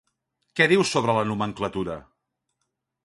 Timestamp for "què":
0.59-0.67